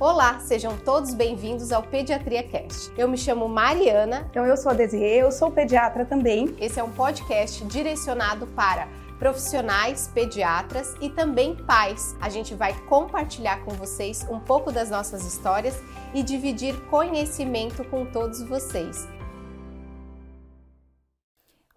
[0.00, 2.90] Olá, sejam todos bem-vindos ao Pediatria Cast.
[2.96, 4.26] Eu me chamo Mariana.
[4.30, 6.56] Então eu sou a Desirê, eu sou pediatra também.
[6.58, 12.16] Esse é um podcast direcionado para profissionais, pediatras e também pais.
[12.18, 15.78] A gente vai compartilhar com vocês um pouco das nossas histórias
[16.14, 19.06] e dividir conhecimento com todos vocês.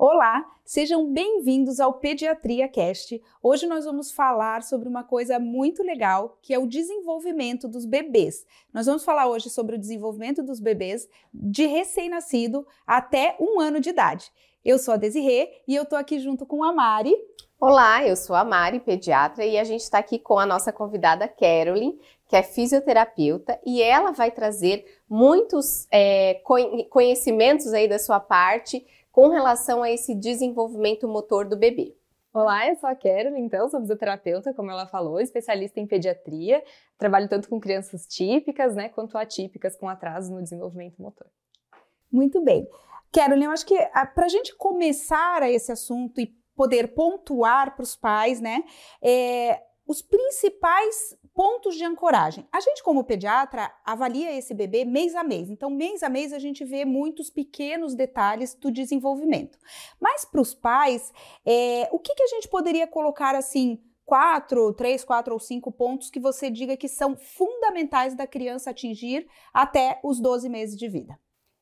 [0.05, 3.23] Olá, sejam bem-vindos ao Pediatria Cast.
[3.41, 8.45] Hoje nós vamos falar sobre uma coisa muito legal, que é o desenvolvimento dos bebês.
[8.73, 13.91] Nós vamos falar hoje sobre o desenvolvimento dos bebês de recém-nascido até um ano de
[13.91, 14.29] idade.
[14.65, 17.15] Eu sou a Desirê e eu tô aqui junto com a Mari.
[17.57, 21.29] Olá, eu sou a Mari, pediatra, e a gente está aqui com a nossa convidada
[21.29, 26.41] Carolyn, que é fisioterapeuta, e ela vai trazer muitos é,
[26.89, 31.95] conhecimentos aí da sua parte com relação a esse desenvolvimento motor do bebê.
[32.33, 36.63] Olá, eu sou a Carol, então, sou fisioterapeuta, como ela falou, especialista em pediatria.
[36.97, 41.27] Trabalho tanto com crianças típicas, né, quanto atípicas com atraso no desenvolvimento motor.
[42.11, 42.67] Muito bem.
[43.11, 43.77] Carolyn, eu acho que
[44.15, 48.63] para a gente começar a esse assunto e poder pontuar para os pais, né,
[48.99, 52.47] é, os principais pontos de ancoragem.
[52.51, 55.49] A gente, como pediatra, avalia esse bebê mês a mês.
[55.49, 59.57] Então, mês a mês, a gente vê muitos pequenos detalhes do desenvolvimento.
[59.99, 61.11] Mas para os pais,
[61.45, 63.81] é, o que, que a gente poderia colocar assim?
[64.05, 69.25] Quatro, três, quatro ou cinco pontos que você diga que são fundamentais da criança atingir
[69.53, 71.17] até os 12 meses de vida.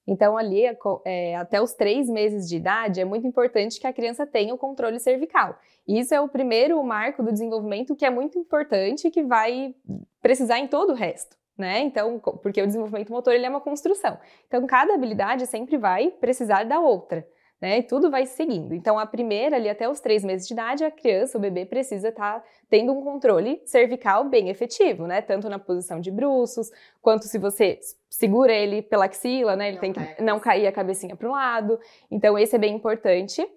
[0.08, 0.64] Então, ali,
[1.06, 4.58] é, até os três meses de idade, é muito importante que a criança tenha o
[4.58, 5.58] controle cervical.
[5.88, 9.76] Isso é o primeiro marco do desenvolvimento que é muito importante e que vai
[10.22, 11.38] precisar em todo o resto.
[11.58, 11.82] Né?
[11.82, 14.18] Então, porque o desenvolvimento motor ele é uma construção.
[14.48, 17.26] Então, cada habilidade sempre vai precisar da outra
[17.62, 17.78] né?
[17.78, 18.74] E tudo vai seguindo.
[18.74, 22.10] Então, a primeira, ali até os três meses de idade, a criança, o bebê, precisa
[22.10, 25.22] estar tá tendo um controle cervical bem efetivo, né?
[25.22, 29.68] Tanto na posição de bruços, quanto se você segura ele pela axila, né?
[29.68, 31.80] Ele não tem que não cair a cabecinha para o lado.
[32.10, 33.48] Então, esse é bem importante.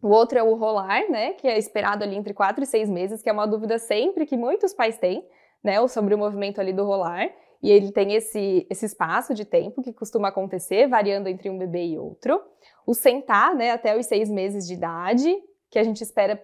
[0.00, 1.32] O outro é o rolar, né?
[1.32, 4.36] Que é esperado ali entre quatro e seis meses, que é uma dúvida sempre que
[4.36, 5.26] muitos pais têm,
[5.62, 5.84] né?
[5.88, 7.28] Sobre o movimento ali do rolar.
[7.62, 11.86] E ele tem esse, esse espaço de tempo que costuma acontecer, variando entre um bebê
[11.86, 12.40] e outro.
[12.86, 15.36] O sentar, né, até os seis meses de idade,
[15.70, 16.42] que a gente espera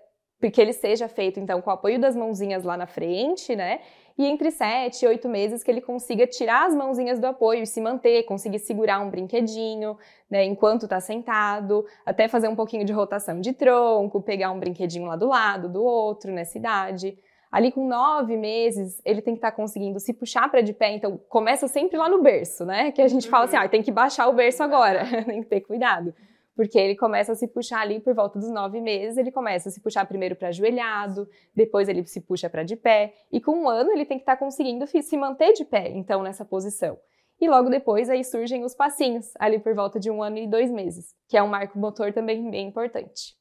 [0.53, 3.81] que ele seja feito, então, com o apoio das mãozinhas lá na frente, né?
[4.19, 7.67] E entre sete e oito meses que ele consiga tirar as mãozinhas do apoio e
[7.67, 9.97] se manter, conseguir segurar um brinquedinho,
[10.31, 15.07] né, enquanto está sentado, até fazer um pouquinho de rotação de tronco, pegar um brinquedinho
[15.07, 17.19] lá do lado, do outro, nessa idade.
[17.51, 20.93] Ali com nove meses, ele tem que estar tá conseguindo se puxar para de pé,
[20.93, 22.91] então começa sempre lá no berço, né?
[22.93, 25.61] Que a gente fala assim, ah, tem que baixar o berço agora, tem que ter
[25.61, 26.13] cuidado.
[26.55, 29.73] Porque ele começa a se puxar ali por volta dos nove meses, ele começa a
[29.73, 33.69] se puxar primeiro para ajoelhado, depois ele se puxa para de pé, e com um
[33.69, 36.99] ano ele tem que estar tá conseguindo se manter de pé, então, nessa posição.
[37.39, 40.71] E logo depois aí surgem os passinhos, ali por volta de um ano e dois
[40.71, 43.37] meses, que é um marco motor também bem importante.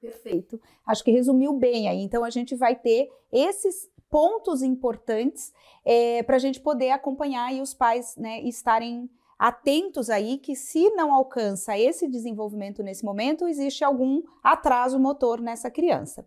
[0.00, 0.60] Perfeito.
[0.86, 2.02] Acho que resumiu bem aí.
[2.02, 5.52] Então a gente vai ter esses pontos importantes
[5.84, 10.90] é, para a gente poder acompanhar e os pais né, estarem atentos aí que se
[10.90, 16.26] não alcança esse desenvolvimento nesse momento, existe algum atraso motor nessa criança.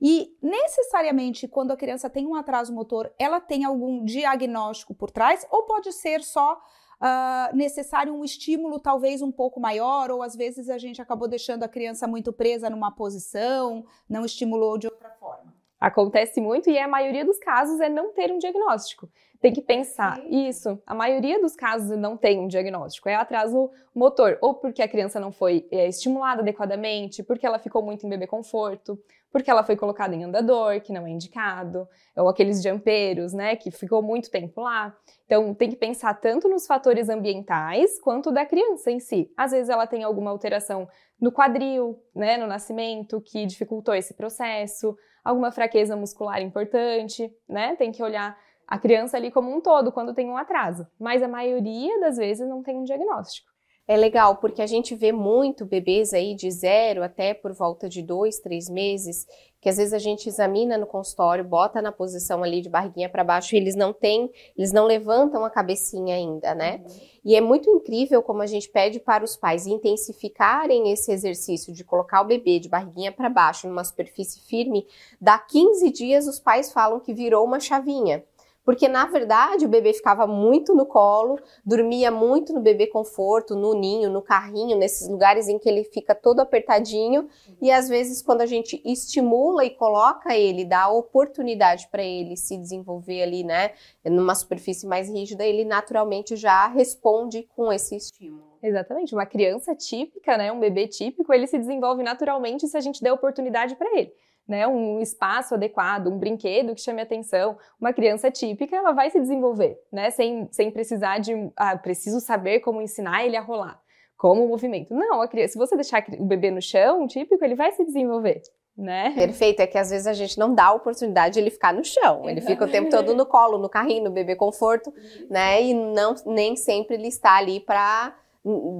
[0.00, 5.44] E necessariamente quando a criança tem um atraso motor, ela tem algum diagnóstico por trás
[5.50, 6.60] ou pode ser só
[7.02, 11.64] uh, necessário um estímulo talvez um pouco maior, ou às vezes a gente acabou deixando
[11.64, 15.52] a criança muito presa numa posição, não estimulou de outra forma.
[15.80, 19.10] Acontece muito e a maioria dos casos é não ter um diagnóstico.
[19.42, 24.38] Tem que pensar, isso, a maioria dos casos não tem um diagnóstico, é atraso motor,
[24.40, 28.24] ou porque a criança não foi é, estimulada adequadamente, porque ela ficou muito em bebê
[28.24, 28.96] conforto,
[29.32, 33.72] porque ela foi colocada em andador, que não é indicado, ou aqueles jampeiros, né, que
[33.72, 34.96] ficou muito tempo lá.
[35.26, 39.28] Então, tem que pensar tanto nos fatores ambientais quanto da criança em si.
[39.36, 40.86] Às vezes ela tem alguma alteração
[41.20, 47.90] no quadril, né, no nascimento, que dificultou esse processo, alguma fraqueza muscular importante, né, tem
[47.90, 52.00] que olhar a criança ali como um todo quando tem um atraso, mas a maioria
[52.00, 53.52] das vezes não tem um diagnóstico.
[53.86, 58.00] É legal porque a gente vê muito bebês aí de zero até por volta de
[58.00, 59.26] dois, três meses,
[59.60, 63.24] que às vezes a gente examina no consultório, bota na posição ali de barriguinha para
[63.24, 66.80] baixo e eles não têm, eles não levantam a cabecinha ainda, né?
[66.84, 67.00] Uhum.
[67.24, 71.84] E é muito incrível como a gente pede para os pais intensificarem esse exercício de
[71.84, 74.86] colocar o bebê de barriguinha para baixo numa superfície firme.
[75.20, 78.24] Dá 15 dias os pais falam que virou uma chavinha
[78.64, 83.74] Porque, na verdade, o bebê ficava muito no colo, dormia muito no bebê conforto, no
[83.74, 87.28] ninho, no carrinho, nesses lugares em que ele fica todo apertadinho.
[87.60, 92.56] E às vezes, quando a gente estimula e coloca ele, dá oportunidade para ele se
[92.56, 93.72] desenvolver ali, né,
[94.04, 98.52] numa superfície mais rígida, ele naturalmente já responde com esse estímulo.
[98.62, 99.12] Exatamente.
[99.12, 103.12] Uma criança típica, né, um bebê típico, ele se desenvolve naturalmente se a gente der
[103.12, 104.12] oportunidade para ele
[104.46, 109.20] né, um espaço adequado, um brinquedo que chame atenção, uma criança típica, ela vai se
[109.20, 113.80] desenvolver, né, sem, sem precisar de, ah, preciso saber como ensinar ele a rolar,
[114.16, 114.92] como o movimento.
[114.94, 118.42] Não, a criança, se você deixar o bebê no chão, típico, ele vai se desenvolver.
[118.74, 119.10] Né?
[119.14, 121.84] Perfeito, é que às vezes a gente não dá a oportunidade de ele ficar no
[121.84, 122.28] chão.
[122.28, 124.90] Ele fica o tempo todo no colo, no carrinho, no bebê conforto,
[125.28, 125.62] né?
[125.62, 128.16] E não nem sempre ele está ali para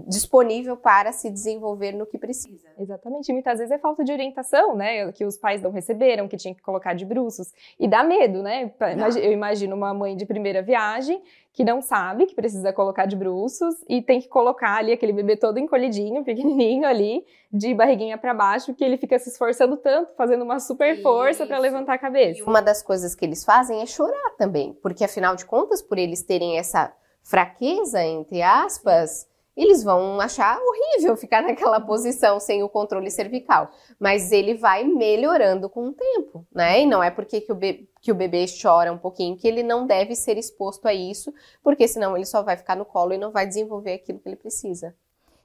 [0.08, 2.68] disponível para se desenvolver no que precisa.
[2.76, 3.28] Exatamente.
[3.28, 5.12] E muitas vezes é falta de orientação, né?
[5.12, 7.52] Que os pais não receberam, que tinha que colocar de bruços.
[7.78, 8.72] E dá medo, né?
[9.16, 11.22] Eu imagino uma mãe de primeira viagem
[11.52, 15.36] que não sabe que precisa colocar de bruços e tem que colocar ali aquele bebê
[15.36, 20.42] todo encolhidinho, pequenininho ali, de barriguinha para baixo, que ele fica se esforçando tanto, fazendo
[20.42, 22.40] uma super força para levantar a cabeça.
[22.40, 25.98] E uma das coisas que eles fazem é chorar também, porque afinal de contas, por
[25.98, 26.92] eles terem essa
[27.22, 33.70] fraqueza, entre aspas, eles vão achar horrível ficar naquela posição sem o controle cervical.
[33.98, 36.80] Mas ele vai melhorando com o tempo, né?
[36.82, 39.62] E não é porque que o, bebê, que o bebê chora um pouquinho que ele
[39.62, 41.32] não deve ser exposto a isso,
[41.62, 44.36] porque senão ele só vai ficar no colo e não vai desenvolver aquilo que ele
[44.36, 44.94] precisa.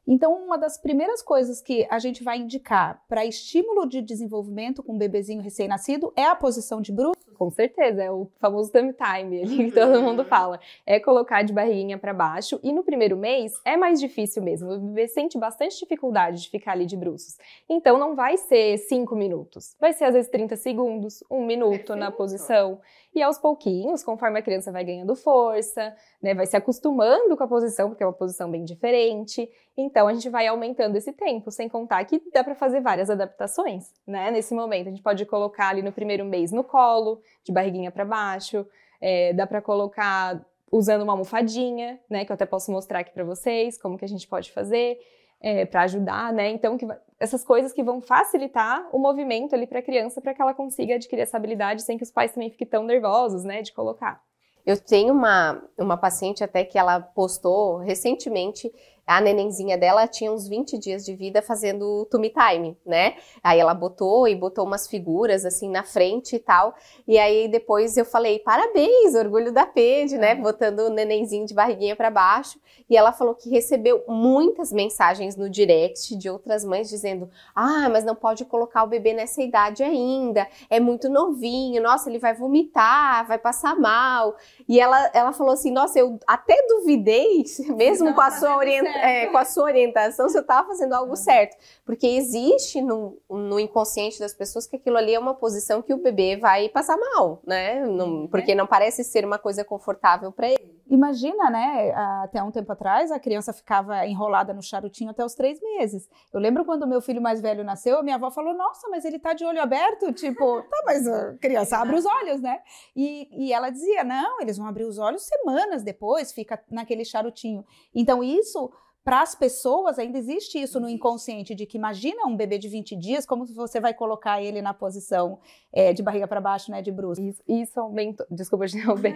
[0.08, 4.94] Então, uma das primeiras coisas que a gente vai indicar para estímulo de desenvolvimento com
[4.94, 7.18] um bebezinho recém-nascido é a posição de bruços?
[7.38, 10.26] Com certeza, é o famoso tummy time ali que todo mundo uhum.
[10.26, 10.60] fala.
[10.86, 14.72] É colocar de barriguinha para baixo e no primeiro mês é mais difícil mesmo.
[14.72, 17.38] O bebê sente bastante dificuldade de ficar ali de bruços.
[17.70, 19.76] Então, não vai ser cinco minutos.
[19.78, 21.96] Vai ser às vezes 30 segundos, um minuto Perfeito.
[21.98, 22.80] na posição.
[23.14, 27.48] E aos pouquinhos, conforme a criança vai ganhando força, né, vai se acostumando com a
[27.48, 29.50] posição, porque é uma posição bem diferente.
[29.76, 33.94] Então a gente vai aumentando esse tempo, sem contar que dá para fazer várias adaptações,
[34.06, 34.30] né?
[34.30, 38.04] Nesse momento a gente pode colocar ali no primeiro mês no colo, de barriguinha para
[38.04, 38.68] baixo,
[39.00, 42.26] é, dá para colocar usando uma almofadinha, né?
[42.26, 45.00] Que eu até posso mostrar aqui para vocês como que a gente pode fazer.
[45.40, 46.50] É, para ajudar, né?
[46.50, 46.88] Então, que,
[47.20, 50.96] essas coisas que vão facilitar o movimento ali para a criança, para que ela consiga
[50.96, 54.20] adquirir essa habilidade sem que os pais também fiquem tão nervosos, né, de colocar.
[54.68, 58.70] Eu tenho uma, uma paciente até que ela postou recentemente
[59.08, 63.16] a nenenzinha dela tinha uns 20 dias de vida fazendo tummy time, né?
[63.42, 66.76] Aí ela botou e botou umas figuras assim na frente e tal.
[67.08, 70.36] E aí depois eu falei: "Parabéns, orgulho da Pede, né?
[70.36, 72.60] Botando o nenenzinho de barriguinha para baixo".
[72.90, 78.04] E ela falou que recebeu muitas mensagens no direct de outras mães dizendo: "Ah, mas
[78.04, 80.46] não pode colocar o bebê nessa idade ainda.
[80.70, 81.82] É muito novinho.
[81.82, 84.36] Nossa, ele vai vomitar, vai passar mal".
[84.68, 89.28] E ela ela falou assim: "Nossa, eu até duvidei, mesmo com a sua orientação é,
[89.28, 91.58] com a sua orientação, você estava fazendo algo certo.
[91.86, 95.98] Porque existe no, no inconsciente das pessoas que aquilo ali é uma posição que o
[95.98, 97.86] bebê vai passar mal, né?
[97.86, 100.78] Não, porque não parece ser uma coisa confortável para ele.
[100.90, 101.92] Imagina, né?
[102.24, 106.10] Até um tempo atrás, a criança ficava enrolada no charutinho até os três meses.
[106.34, 109.20] Eu lembro quando meu filho mais velho nasceu, a minha avó falou: Nossa, mas ele
[109.20, 110.14] tá de olho aberto.
[110.28, 112.60] Tipo, tá, mas a criança abre os olhos, né?
[112.96, 117.66] E, e ela dizia: Não, eles vão abrir os olhos semanas depois, fica naquele charutinho.
[117.94, 118.72] Então, isso
[119.08, 122.94] para as pessoas ainda existe isso no inconsciente de que imagina um bebê de 20
[122.98, 125.40] dias, como você vai colocar ele na posição
[125.72, 127.22] é, de barriga para baixo, né, de bruxo.
[127.22, 129.14] Isso, isso aumentou, desculpa de interromper,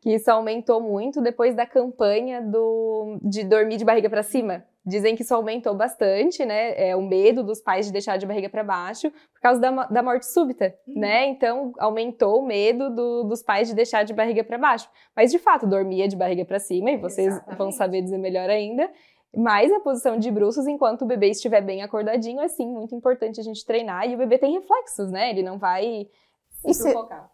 [0.00, 4.64] que isso aumentou muito depois da campanha do, de dormir de barriga para cima.
[4.86, 6.90] Dizem que isso aumentou bastante, né?
[6.90, 10.00] É o medo dos pais de deixar de barriga para baixo por causa da, da
[10.00, 11.00] morte súbita, uhum.
[11.00, 11.26] né?
[11.26, 14.88] Então aumentou o medo do, dos pais de deixar de barriga para baixo.
[15.14, 17.58] Mas de fato dormia de barriga para cima e vocês Exatamente.
[17.58, 18.88] vão saber dizer melhor ainda.
[19.36, 23.40] Mas a posição de bruços, enquanto o bebê estiver bem acordadinho, é sim muito importante
[23.40, 24.08] a gente treinar.
[24.08, 25.30] E o bebê tem reflexos, né?
[25.30, 26.08] Ele não vai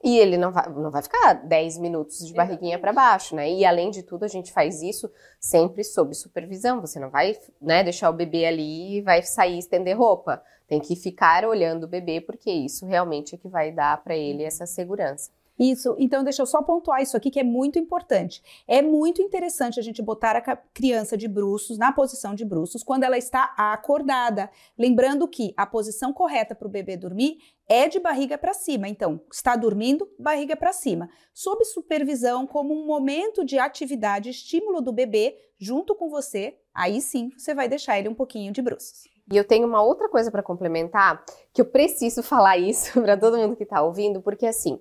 [0.02, 3.50] e ele não vai, não vai ficar 10 minutos de barriguinha para baixo, né?
[3.50, 5.10] E além de tudo, a gente faz isso
[5.40, 6.80] sempre sob supervisão.
[6.80, 10.42] Você não vai né, deixar o bebê ali e vai sair estender roupa.
[10.66, 14.42] Tem que ficar olhando o bebê, porque isso realmente é que vai dar para ele
[14.42, 15.30] essa segurança.
[15.62, 18.42] Isso, então deixa eu só pontuar isso aqui que é muito importante.
[18.66, 23.04] É muito interessante a gente botar a criança de bruços, na posição de bruços, quando
[23.04, 24.50] ela está acordada.
[24.76, 27.38] Lembrando que a posição correta para o bebê dormir
[27.68, 28.88] é de barriga para cima.
[28.88, 31.08] Então, está dormindo, barriga para cima.
[31.32, 37.30] Sob supervisão, como um momento de atividade, estímulo do bebê junto com você, aí sim
[37.38, 39.04] você vai deixar ele um pouquinho de bruços.
[39.30, 43.38] E eu tenho uma outra coisa para complementar, que eu preciso falar isso para todo
[43.38, 44.80] mundo que está ouvindo, porque assim,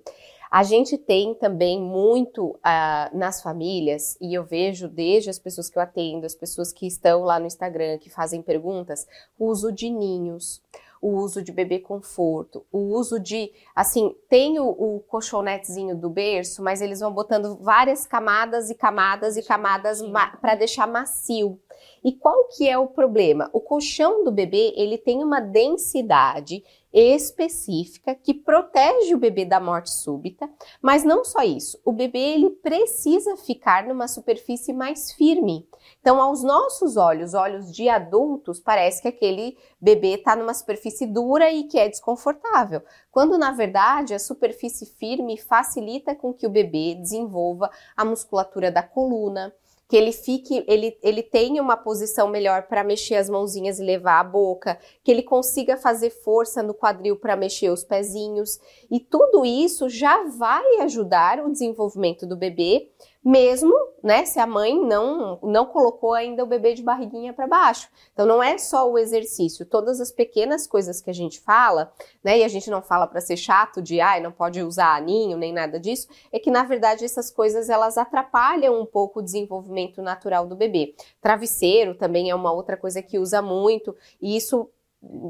[0.52, 5.78] A gente tem também muito uh, nas famílias, e eu vejo desde as pessoas que
[5.78, 9.88] eu atendo, as pessoas que estão lá no Instagram, que fazem perguntas, o uso de
[9.88, 10.60] ninhos
[11.02, 16.62] o uso de bebê conforto, o uso de, assim, tem o, o colchonetezinho do berço,
[16.62, 20.00] mas eles vão botando várias camadas e camadas e camadas
[20.40, 21.58] para deixar macio.
[22.04, 23.50] E qual que é o problema?
[23.52, 26.62] O colchão do bebê, ele tem uma densidade
[26.92, 30.48] específica que protege o bebê da morte súbita,
[30.80, 35.66] mas não só isso, o bebê ele precisa ficar numa superfície mais firme.
[36.00, 41.50] Então, aos nossos olhos, olhos de adultos, parece que aquele bebê está numa superfície dura
[41.50, 46.94] e que é desconfortável, quando na verdade a superfície firme facilita com que o bebê
[46.94, 49.54] desenvolva a musculatura da coluna,
[49.92, 54.20] que ele fique, ele, ele tenha uma posição melhor para mexer as mãozinhas e levar
[54.20, 58.58] a boca, que ele consiga fazer força no quadril para mexer os pezinhos.
[58.90, 62.88] E tudo isso já vai ajudar o desenvolvimento do bebê
[63.24, 67.88] mesmo, né, se a mãe não não colocou ainda o bebê de barriguinha para baixo.
[68.12, 72.38] Então não é só o exercício, todas as pequenas coisas que a gente fala, né,
[72.38, 75.52] e a gente não fala para ser chato de, ai, não pode usar aninho nem
[75.52, 80.46] nada disso, é que na verdade essas coisas elas atrapalham um pouco o desenvolvimento natural
[80.46, 80.94] do bebê.
[81.20, 84.68] Travesseiro também é uma outra coisa que usa muito, e isso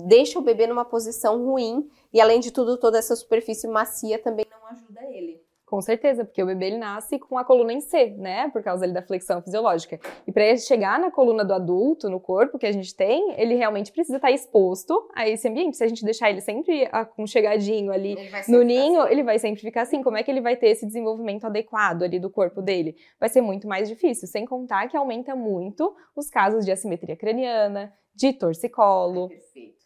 [0.06, 4.46] deixa o bebê numa posição ruim, e além de tudo, toda essa superfície macia também
[4.50, 5.41] não ajuda ele.
[5.72, 8.50] Com certeza, porque o bebê ele nasce com a coluna em C, né?
[8.50, 9.98] Por causa ali da flexão fisiológica.
[10.26, 13.54] E para ele chegar na coluna do adulto, no corpo que a gente tem, ele
[13.54, 15.78] realmente precisa estar exposto a esse ambiente.
[15.78, 19.12] Se a gente deixar ele sempre aconchegadinho ali no ninho, assim.
[19.12, 20.02] ele vai sempre ficar assim.
[20.02, 22.94] Como é que ele vai ter esse desenvolvimento adequado ali do corpo dele?
[23.18, 27.94] Vai ser muito mais difícil, sem contar que aumenta muito os casos de assimetria craniana,
[28.14, 29.28] de torcicolo.
[29.28, 29.81] Perfeito.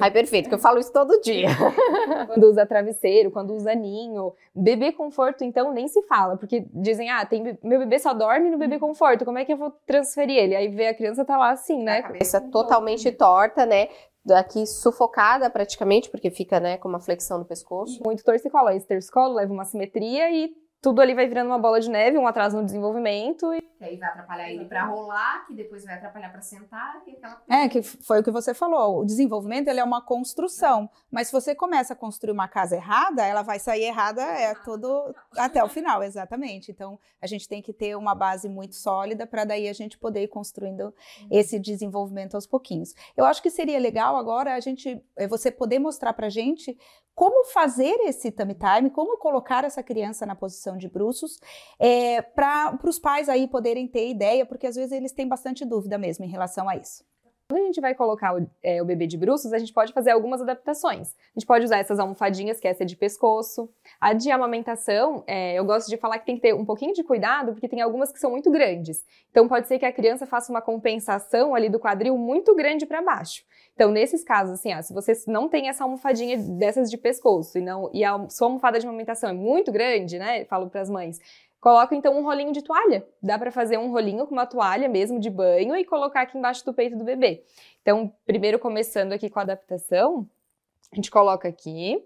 [0.00, 1.48] Ai, perfeito, que eu falo isso todo dia.
[2.26, 4.32] quando usa travesseiro, quando usa ninho.
[4.54, 8.58] Bebê conforto, então, nem se fala, porque dizem, ah, tem, meu bebê só dorme no
[8.58, 10.56] bebê conforto, como é que eu vou transferir ele?
[10.56, 11.98] Aí vê a criança tá lá assim, né?
[11.98, 13.88] A cabeça totalmente torta, né?
[14.30, 18.02] Aqui sufocada praticamente, porque fica, né, com uma flexão no pescoço.
[18.04, 18.70] Muito torcicolo.
[18.70, 22.26] Esse torcicolo leva uma simetria e tudo ali vai virando uma bola de neve, um
[22.26, 23.52] atraso no desenvolvimento.
[23.52, 23.60] E...
[23.60, 27.42] Que aí vai atrapalhar ele para rolar, que depois vai atrapalhar para sentar e aquela
[27.48, 29.00] É, que foi o que você falou.
[29.00, 30.88] O desenvolvimento ele é uma construção.
[31.10, 35.14] Mas se você começa a construir uma casa errada, ela vai sair errada é todo
[35.36, 36.70] até o final, exatamente.
[36.70, 40.22] Então a gente tem que ter uma base muito sólida para daí a gente poder
[40.22, 41.28] ir construindo uhum.
[41.30, 42.94] esse desenvolvimento aos pouquinhos.
[43.16, 46.76] Eu acho que seria legal agora a gente, é, você poder mostrar para gente
[47.16, 51.40] como fazer esse tummy time, como colocar essa criança na posição de bruços,
[51.78, 55.96] é, para os pais aí poderem ter ideia, porque às vezes eles têm bastante dúvida
[55.96, 57.02] mesmo em relação a isso.
[57.48, 60.10] Quando a gente vai colocar o, é, o, bebê de bruços, a gente pode fazer
[60.10, 61.14] algumas adaptações.
[61.14, 63.70] A gente pode usar essas almofadinhas, que essa é de pescoço.
[64.00, 67.04] A de amamentação, é, eu gosto de falar que tem que ter um pouquinho de
[67.04, 69.04] cuidado, porque tem algumas que são muito grandes.
[69.30, 73.00] Então pode ser que a criança faça uma compensação ali do quadril muito grande para
[73.00, 73.44] baixo.
[73.76, 77.60] Então, nesses casos, assim, ó, se você não tem essa almofadinha dessas de pescoço e,
[77.60, 80.46] não, e a sua almofada de amamentação é muito grande, né?
[80.46, 81.20] Falo para as mães,
[81.60, 83.06] Coloca então um rolinho de toalha.
[83.22, 86.64] Dá para fazer um rolinho com uma toalha mesmo de banho e colocar aqui embaixo
[86.64, 87.44] do peito do bebê.
[87.82, 90.28] Então, primeiro começando aqui com a adaptação,
[90.92, 92.02] a gente coloca aqui.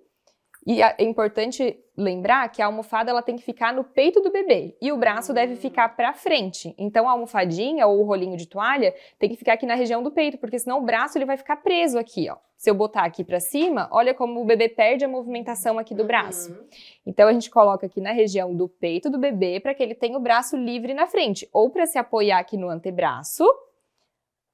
[0.67, 4.77] E é importante lembrar que a almofada ela tem que ficar no peito do bebê
[4.81, 6.75] e o braço deve ficar para frente.
[6.79, 10.11] Então a almofadinha ou o rolinho de toalha tem que ficar aqui na região do
[10.11, 12.37] peito, porque senão o braço ele vai ficar preso aqui, ó.
[12.57, 16.05] Se eu botar aqui para cima, olha como o bebê perde a movimentação aqui do
[16.05, 16.53] braço.
[16.53, 16.69] Uhum.
[17.07, 20.19] Então a gente coloca aqui na região do peito do bebê para que ele tenha
[20.19, 23.45] o braço livre na frente, ou para se apoiar aqui no antebraço,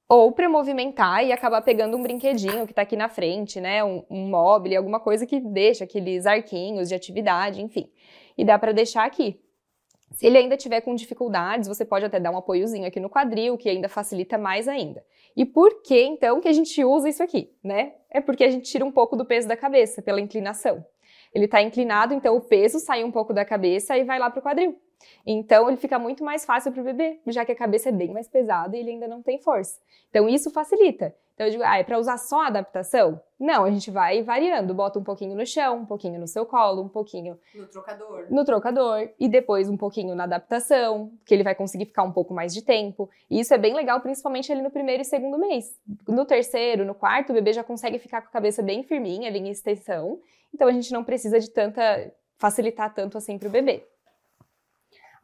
[0.09, 3.83] ou para movimentar e acabar pegando um brinquedinho que está aqui na frente, né?
[3.83, 7.91] Um, um móvel, alguma coisa que deixa aqueles arquinhos de atividade, enfim.
[8.37, 9.39] E dá para deixar aqui.
[10.11, 13.57] Se ele ainda tiver com dificuldades, você pode até dar um apoiozinho aqui no quadril,
[13.57, 15.03] que ainda facilita mais ainda.
[15.35, 17.93] E por que então que a gente usa isso aqui, né?
[18.09, 20.83] É porque a gente tira um pouco do peso da cabeça pela inclinação.
[21.33, 24.39] Ele está inclinado, então o peso sai um pouco da cabeça e vai lá para
[24.39, 24.79] o quadril.
[25.25, 28.13] Então ele fica muito mais fácil para o bebê, já que a cabeça é bem
[28.13, 29.79] mais pesada e ele ainda não tem força.
[30.09, 31.13] Então isso facilita.
[31.37, 33.21] Então eu digo, ah, é para usar só a adaptação?
[33.39, 36.81] Não, a gente vai variando, bota um pouquinho no chão, um pouquinho no seu colo,
[36.81, 38.25] um pouquinho no trocador.
[38.31, 42.33] No trocador e depois um pouquinho na adaptação, que ele vai conseguir ficar um pouco
[42.33, 43.07] mais de tempo.
[43.29, 45.79] E isso é bem legal, principalmente ali no primeiro e segundo mês.
[46.07, 49.37] No terceiro, no quarto, o bebê já consegue ficar com a cabeça bem firminha, ali
[49.37, 50.19] em extensão.
[50.51, 53.85] Então a gente não precisa de tanta facilitar tanto assim para o bebê.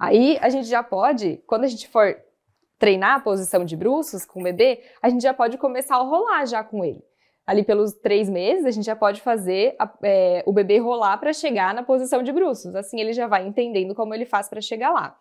[0.04, 2.22] Aí a gente já pode, quando a gente for
[2.78, 6.46] treinar a posição de bruços com o bebê, a gente já pode começar a rolar
[6.46, 7.02] já com ele.
[7.48, 11.32] ali pelos três meses, a gente já pode fazer a, é, o bebê rolar para
[11.32, 12.76] chegar na posição de bruços.
[12.76, 15.18] Assim ele já vai entendendo como ele faz para chegar lá.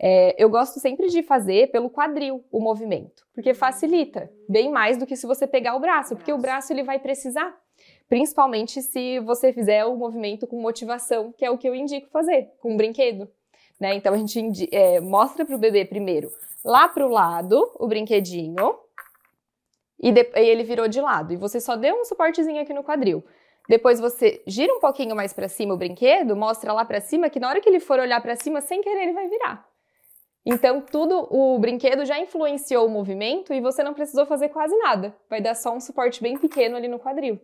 [0.00, 5.06] É, eu gosto sempre de fazer pelo quadril o movimento, porque facilita bem mais do
[5.06, 7.56] que se você pegar o braço, porque o braço ele vai precisar.
[8.08, 12.50] Principalmente se você fizer o movimento com motivação, que é o que eu indico fazer,
[12.60, 13.28] com um brinquedo.
[13.78, 13.94] Né?
[13.94, 16.30] Então a gente é, mostra para o bebê primeiro
[16.64, 18.78] lá para o lado o brinquedinho,
[20.00, 21.32] e, de, e ele virou de lado.
[21.32, 23.24] E você só deu um suportezinho aqui no quadril.
[23.68, 27.40] Depois você gira um pouquinho mais para cima o brinquedo, mostra lá para cima que
[27.40, 29.66] na hora que ele for olhar para cima, sem querer ele vai virar.
[30.44, 35.16] Então tudo o brinquedo já influenciou o movimento e você não precisou fazer quase nada.
[35.30, 37.40] Vai dar só um suporte bem pequeno ali no quadril.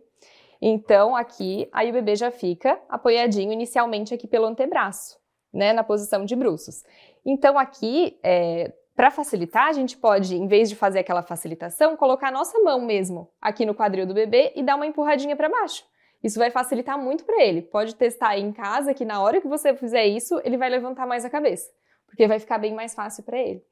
[0.61, 5.17] Então aqui aí o bebê já fica apoiadinho inicialmente aqui pelo antebraço,
[5.53, 6.83] né, na posição de bruços.
[7.25, 12.27] Então aqui é, para facilitar, a gente pode, em vez de fazer aquela facilitação, colocar
[12.27, 15.83] a nossa mão mesmo aqui no quadril do bebê e dar uma empurradinha para baixo.
[16.23, 17.61] Isso vai facilitar muito para ele.
[17.61, 21.07] Pode testar aí em casa que na hora que você fizer isso, ele vai levantar
[21.07, 21.71] mais a cabeça,
[22.05, 23.63] porque vai ficar bem mais fácil para ele.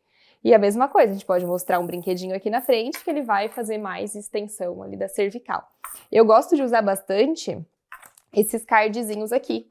[0.44, 3.22] E a mesma coisa, a gente pode mostrar um brinquedinho aqui na frente que ele
[3.22, 5.68] vai fazer mais extensão ali da cervical.
[6.12, 7.60] Eu gosto de usar bastante
[8.34, 9.70] esses cardzinhos aqui,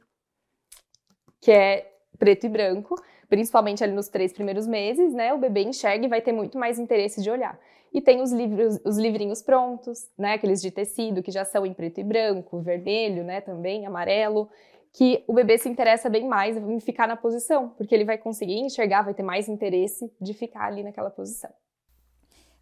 [1.40, 2.94] que é preto e branco,
[3.28, 5.32] principalmente ali nos três primeiros meses, né?
[5.32, 7.58] O bebê enxerga e vai ter muito mais interesse de olhar.
[7.92, 10.34] E tem os livros, os livrinhos prontos, né?
[10.34, 13.40] Aqueles de tecido que já são em preto e branco, vermelho, né?
[13.40, 14.48] Também amarelo,
[14.92, 18.58] que o bebê se interessa bem mais em ficar na posição, porque ele vai conseguir
[18.58, 21.50] enxergar, vai ter mais interesse de ficar ali naquela posição.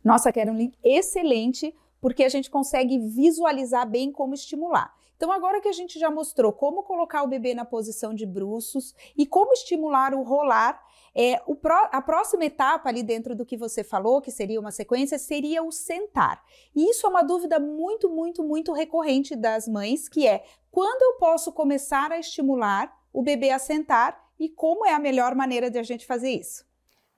[0.05, 1.75] Nossa, Carolyn, excelente,
[2.07, 4.95] porque a gente consegue visualizar bem como estimular.
[5.17, 8.95] Então, agora que a gente já mostrou como colocar o bebê na posição de bruços
[9.17, 10.81] e como estimular o rolar,
[11.13, 11.59] é, o
[11.91, 15.73] a próxima etapa ali dentro do que você falou, que seria uma sequência, seria o
[15.73, 16.45] sentar.
[16.77, 21.19] E isso é uma dúvida muito, muito, muito recorrente das mães, que é quando eu
[21.19, 25.79] posso começar a estimular o bebê a sentar e como é a melhor maneira de
[25.81, 26.65] a gente fazer isso?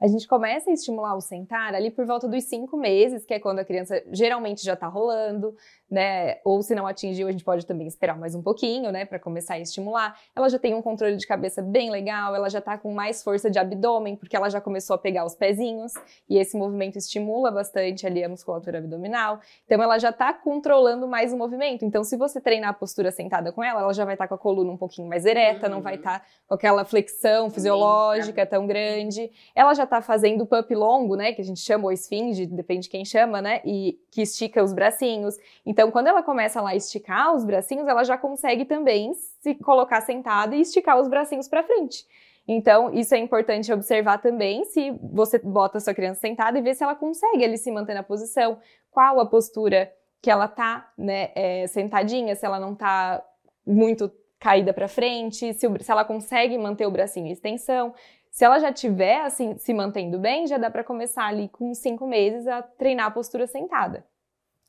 [0.01, 3.41] A gente começa a estimular o sentar ali por volta dos cinco meses, que é
[3.41, 5.57] quando a criança geralmente já está rolando,
[5.91, 6.39] né?
[6.45, 9.55] Ou se não atingiu, a gente pode também esperar mais um pouquinho, né, para começar
[9.55, 10.17] a estimular.
[10.37, 13.51] Ela já tem um controle de cabeça bem legal, ela já está com mais força
[13.51, 15.93] de abdômen, porque ela já começou a pegar os pezinhos,
[16.29, 19.41] e esse movimento estimula bastante ali a musculatura abdominal.
[19.67, 21.85] Então ela já está controlando mais o movimento.
[21.85, 24.35] Então se você treinar a postura sentada com ela, ela já vai estar tá com
[24.35, 25.75] a coluna um pouquinho mais ereta, uhum.
[25.75, 29.31] não vai estar tá com aquela flexão fisiológica tão grande.
[29.57, 32.83] Ela já está fazendo o pup longo, né, que a gente chama ou esfinge, depende
[32.83, 35.37] de quem chama, né, e que estica os bracinhos.
[35.67, 39.55] Então, então, quando ela começa lá a esticar os bracinhos, ela já consegue também se
[39.55, 42.05] colocar sentada e esticar os bracinhos para frente.
[42.47, 46.75] Então, isso é importante observar também se você bota a sua criança sentada e ver
[46.75, 48.59] se ela consegue ali se manter na posição,
[48.91, 53.25] qual a postura que ela tá, né, é, sentadinha, se ela não tá
[53.67, 57.95] muito caída para frente, se, o, se, ela consegue manter o bracinho em extensão.
[58.31, 62.07] Se ela já tiver assim se mantendo bem, já dá para começar ali com cinco
[62.07, 64.05] meses a treinar a postura sentada.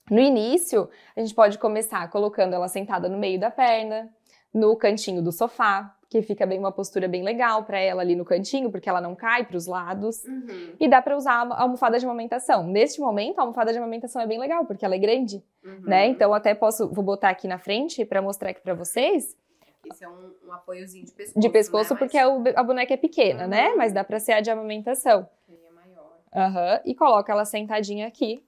[0.10, 4.10] No início, a gente pode começar colocando ela sentada no meio da perna,
[4.54, 8.26] no cantinho do sofá, que fica bem uma postura bem legal para ela ali no
[8.26, 10.24] cantinho, porque ela não cai para os lados.
[10.26, 10.74] Uhum.
[10.80, 12.66] E dá para usar a almofada de amamentação.
[12.66, 15.82] Neste momento, a almofada de amamentação é bem legal, porque ela é grande, uhum.
[15.84, 16.08] né?
[16.08, 19.38] Então até posso, vou botar aqui na frente para mostrar aqui para vocês.
[19.86, 21.40] Esse é um, um, apoiozinho de pescoço.
[21.40, 22.00] De pescoço, né?
[22.00, 22.56] porque Mas...
[22.56, 23.68] a, boneca é pequena, né?
[23.68, 23.70] uhum.
[23.72, 23.76] né?
[23.76, 25.28] Mas dá para ser a de amamentação.
[25.48, 26.20] Ele é maior.
[26.36, 26.82] Aham.
[26.86, 28.44] E coloca ela sentadinha aqui,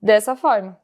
[0.00, 0.80] dessa forma.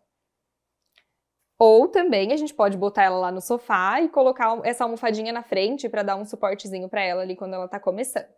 [1.59, 5.43] Ou também a gente pode botar ela lá no sofá e colocar essa almofadinha na
[5.43, 8.29] frente para dar um suportezinho para ela ali quando ela está começando.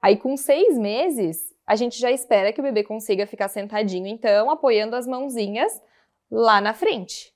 [0.00, 4.50] Aí com seis meses, a gente já espera que o bebê consiga ficar sentadinho, então,
[4.50, 5.80] apoiando as mãozinhas
[6.30, 7.31] lá na frente.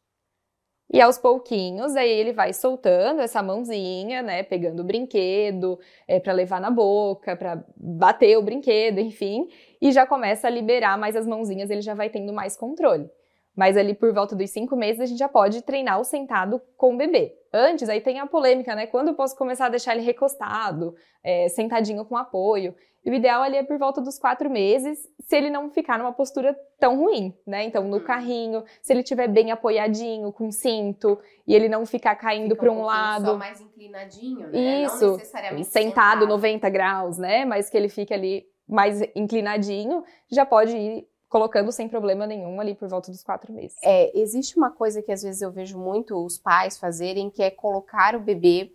[0.92, 6.33] E aos pouquinhos, aí ele vai soltando essa mãozinha, né, pegando o brinquedo é, para
[6.33, 9.49] levar na boca, para bater o brinquedo, enfim,
[9.81, 13.11] e já começa a liberar mais as mãozinhas, ele já vai tendo mais controle.
[13.55, 16.94] Mas ali por volta dos cinco meses a gente já pode treinar o sentado com
[16.94, 17.35] o bebê.
[17.57, 18.87] Antes, aí tem a polêmica, né?
[18.87, 22.75] Quando eu posso começar a deixar ele recostado, é, sentadinho com apoio?
[23.03, 26.12] E o ideal ali é por volta dos quatro meses, se ele não ficar numa
[26.12, 27.64] postura tão ruim, né?
[27.64, 28.05] Então, no uhum.
[28.05, 32.81] carrinho, se ele estiver bem apoiadinho, com cinto, e ele não ficar caindo para um,
[32.81, 33.27] um lado.
[33.27, 34.83] Só mais inclinadinho, né?
[34.83, 37.45] Isso, não necessariamente sentado, sentado 90 graus, né?
[37.45, 42.75] Mas que ele fique ali mais inclinadinho, já pode ir colocando sem problema nenhum ali
[42.75, 43.77] por volta dos quatro meses.
[43.83, 47.51] É, existe uma coisa que às vezes eu vejo muito os pais fazerem, que é
[47.51, 48.73] colocar o bebê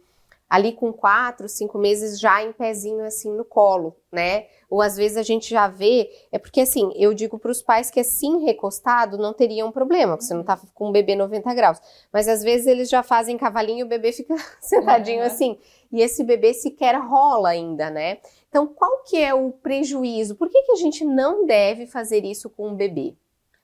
[0.52, 4.48] ali com quatro, cinco meses já em pezinho assim no colo, né?
[4.70, 7.90] Ou às vezes a gente já vê, é porque assim, eu digo para os pais
[7.90, 11.54] que assim recostado não teria um problema, porque você não tá com um bebê 90
[11.54, 11.80] graus.
[12.12, 15.28] Mas às vezes eles já fazem cavalinho e o bebê fica sentadinho uhum.
[15.28, 15.58] assim.
[15.90, 18.18] E esse bebê sequer rola ainda, né?
[18.52, 20.36] Então, qual que é o prejuízo?
[20.36, 23.16] Por que, que a gente não deve fazer isso com um bebê?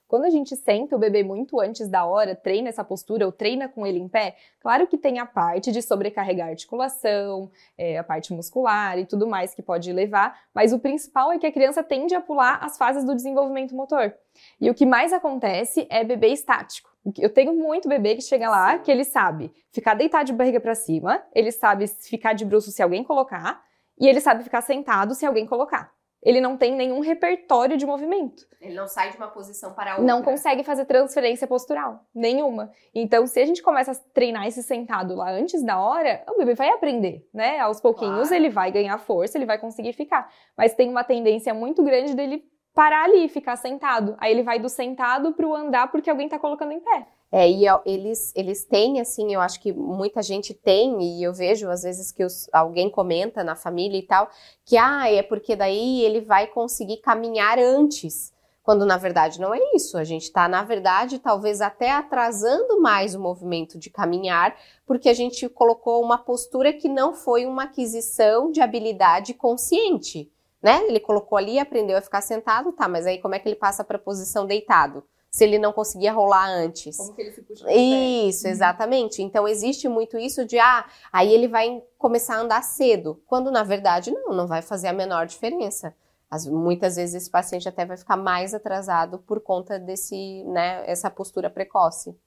[0.08, 3.67] Quando a gente senta o bebê muito antes da hora, treina essa postura ou treina
[3.67, 8.04] com ele em pé, claro que tem a parte de sobrecarregar a articulação, é, a
[8.06, 11.84] parte muscular e tudo mais que pode levar, mas o principal é que a criança
[11.84, 14.13] tende a pular as fases do desenvolvimento motor.
[14.62, 16.89] E o que mais acontece é bebê estático.
[17.17, 20.76] Eu tenho muito bebê que chega lá, que ele sabe ficar deitado de barriga para
[20.76, 23.66] cima, ele sabe ficar de bruço se alguém colocar,
[23.99, 25.91] e ele sabe ficar sentado se alguém colocar
[26.27, 28.45] ele não tem nenhum repertório de movimento.
[28.60, 30.05] Ele não sai de uma posição para outra.
[30.05, 32.71] Não consegue fazer transferência postural, nenhuma.
[32.93, 36.55] Então, se a gente começa a treinar esse sentado lá antes da hora, o bebê
[36.55, 37.60] vai aprender, né?
[37.60, 38.36] Aos pouquinhos claro.
[38.36, 40.29] ele vai ganhar força, ele vai conseguir ficar.
[40.57, 44.15] Mas tem uma tendência muito grande dele parar ali e ficar sentado.
[44.19, 47.07] Aí ele vai do sentado para o andar porque alguém está colocando em pé.
[47.29, 51.69] É, e eles, eles têm, assim, eu acho que muita gente tem, e eu vejo
[51.69, 54.29] às vezes que os, alguém comenta na família e tal,
[54.63, 58.33] que ah, é porque daí ele vai conseguir caminhar antes.
[58.63, 59.97] Quando na verdade não é isso.
[59.97, 65.13] A gente está, na verdade, talvez até atrasando mais o movimento de caminhar, porque a
[65.13, 70.29] gente colocou uma postura que não foi uma aquisição de habilidade consciente.
[70.61, 70.85] Né?
[70.87, 73.83] Ele colocou ali, aprendeu a ficar sentado, tá, mas aí como é que ele passa
[73.85, 75.03] para a posição deitado?
[75.38, 76.97] Se ele não conseguia rolar antes.
[76.97, 78.50] Como que ele se puxa Isso, pé.
[78.50, 78.54] Uhum.
[78.56, 79.21] exatamente.
[79.21, 83.62] Então existe muito isso de ah, aí ele vai começar a andar cedo, quando na
[83.62, 85.95] verdade não, não vai fazer a menor diferença.
[86.28, 91.08] As, muitas vezes esse paciente até vai ficar mais atrasado por conta desse, né, essa
[91.08, 92.17] postura precoce.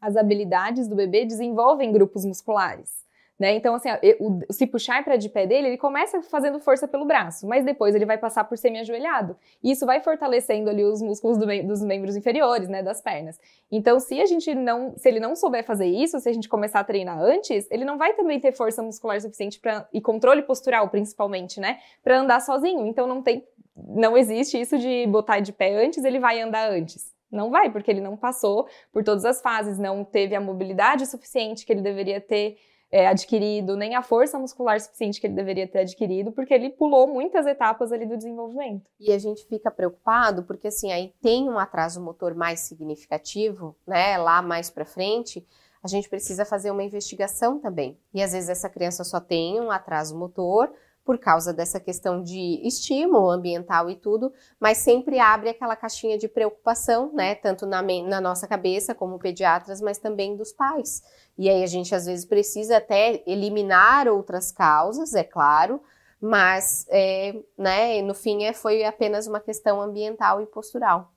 [0.00, 3.05] As habilidades do bebê desenvolvem grupos musculares.
[3.38, 3.54] Né?
[3.54, 7.46] Então, assim, o, se puxar para de pé dele, ele começa fazendo força pelo braço,
[7.46, 9.36] mas depois ele vai passar por semi-ajoelhado.
[9.62, 13.38] E isso vai fortalecendo ali os músculos do, dos membros inferiores, né, das pernas.
[13.70, 16.80] Então, se a gente não, se ele não souber fazer isso, se a gente começar
[16.80, 19.60] a treinar antes, ele não vai também ter força muscular suficiente
[19.92, 22.86] e controle postural, principalmente, né, para andar sozinho.
[22.86, 23.46] Então, não tem,
[23.76, 27.14] não existe isso de botar de pé antes, ele vai andar antes.
[27.30, 31.66] Não vai, porque ele não passou por todas as fases, não teve a mobilidade suficiente
[31.66, 32.56] que ele deveria ter
[32.90, 37.06] é, adquirido, nem a força muscular suficiente que ele deveria ter adquirido, porque ele pulou
[37.06, 38.88] muitas etapas ali do desenvolvimento.
[38.98, 44.16] E a gente fica preocupado porque assim, aí tem um atraso motor mais significativo, né,
[44.16, 45.44] lá mais para frente,
[45.82, 47.98] a gente precisa fazer uma investigação também.
[48.12, 50.72] E às vezes essa criança só tem um atraso motor,
[51.06, 56.26] por causa dessa questão de estímulo ambiental e tudo, mas sempre abre aquela caixinha de
[56.26, 57.36] preocupação, né?
[57.36, 61.04] Tanto na, na nossa cabeça como pediatras, mas também dos pais.
[61.38, 65.80] E aí a gente às vezes precisa até eliminar outras causas, é claro,
[66.20, 71.12] mas é, né, no fim é, foi apenas uma questão ambiental e postural.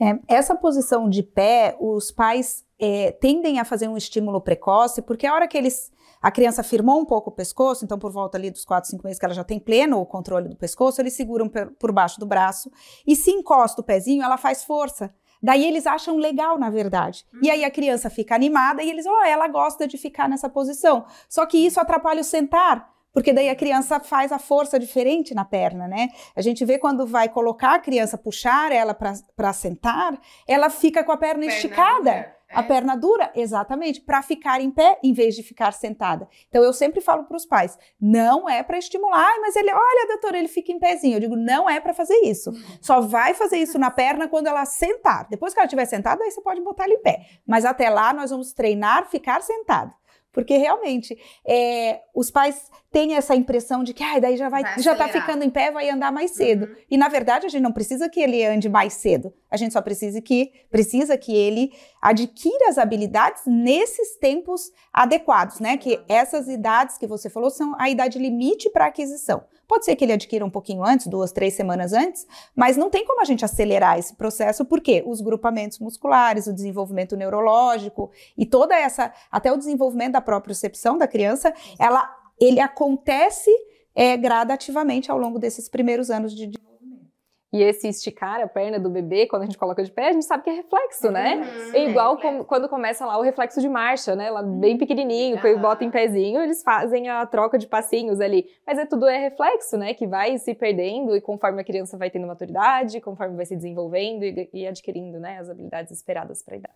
[0.00, 5.26] É, essa posição de pé, os pais é, tendem a fazer um estímulo precoce, porque
[5.26, 8.50] a hora que eles a criança firmou um pouco o pescoço, então por volta ali
[8.50, 11.48] dos 4, 5 meses que ela já tem pleno o controle do pescoço, eles seguram
[11.48, 12.70] por baixo do braço
[13.06, 15.14] e se encosta o pezinho, ela faz força.
[15.42, 17.24] Daí eles acham legal, na verdade.
[17.40, 20.48] E aí a criança fica animada e eles, ó, oh, ela gosta de ficar nessa
[20.48, 21.04] posição.
[21.28, 25.44] Só que isso atrapalha o sentar, porque daí a criança faz a força diferente na
[25.44, 26.08] perna, né?
[26.34, 31.12] A gente vê quando vai colocar a criança, puxar ela para sentar, ela fica com
[31.12, 32.37] a perna, perna esticada.
[32.50, 36.26] A perna dura, exatamente, para ficar em pé em vez de ficar sentada.
[36.48, 40.38] Então eu sempre falo para os pais, não é para estimular, mas ele, olha, doutora,
[40.38, 41.16] ele fica em pezinho.
[41.16, 42.50] Eu digo, não é para fazer isso.
[42.80, 45.28] Só vai fazer isso na perna quando ela sentar.
[45.28, 47.20] Depois que ela estiver sentada, aí você pode botar ele em pé.
[47.46, 49.92] Mas até lá nós vamos treinar ficar sentado.
[50.38, 54.78] Porque realmente é, os pais têm essa impressão de que ah, daí já vai, vai
[54.78, 56.66] já está ficando em pé, vai andar mais cedo.
[56.66, 56.76] Uhum.
[56.88, 59.34] E na verdade a gente não precisa que ele ande mais cedo.
[59.50, 65.76] A gente só precisa que precisa que ele adquira as habilidades nesses tempos adequados, né?
[65.76, 69.42] Que essas idades que você falou são a idade limite para aquisição.
[69.68, 72.26] Pode ser que ele adquira um pouquinho antes, duas, três semanas antes,
[72.56, 77.14] mas não tem como a gente acelerar esse processo, porque os grupamentos musculares, o desenvolvimento
[77.14, 83.50] neurológico e toda essa, até o desenvolvimento da própria percepção da criança, ela, ele acontece
[83.94, 86.46] é, gradativamente ao longo desses primeiros anos de
[87.50, 90.26] e esse esticar a perna do bebê, quando a gente coloca de pé, a gente
[90.26, 91.36] sabe que é reflexo, né?
[91.36, 94.30] Uhum, é igual é quando começa lá o reflexo de marcha, né?
[94.30, 94.78] Lá bem uhum.
[94.78, 95.42] pequenininho, uhum.
[95.42, 98.46] que bota em pezinho, eles fazem a troca de passinhos ali.
[98.66, 99.94] Mas é tudo é reflexo, né?
[99.94, 104.24] Que vai se perdendo e conforme a criança vai tendo maturidade, conforme vai se desenvolvendo
[104.24, 105.38] e, e adquirindo, né?
[105.38, 106.74] As habilidades esperadas para a idade.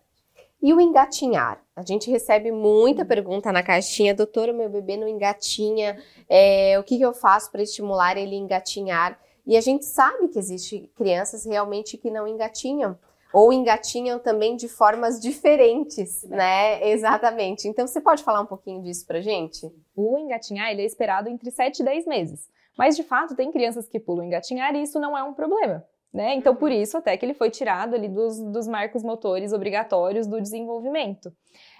[0.59, 1.61] E o engatinhar?
[1.75, 6.97] A gente recebe muita pergunta na caixinha, doutora, meu bebê não engatinha, é, o que,
[6.97, 9.19] que eu faço para estimular ele a engatinhar?
[9.45, 12.97] E a gente sabe que existe crianças realmente que não engatinham
[13.33, 16.87] ou engatinham também de formas diferentes, né?
[16.91, 17.67] Exatamente.
[17.67, 19.69] Então você pode falar um pouquinho disso pra gente?
[19.95, 22.47] O engatinhar ele é esperado entre 7 e 10 meses.
[22.77, 25.83] Mas de fato tem crianças que pulam engatinhar e isso não é um problema.
[26.13, 26.35] Né?
[26.35, 30.39] Então, por isso, até que ele foi tirado ali dos, dos marcos motores obrigatórios do
[30.39, 31.33] desenvolvimento.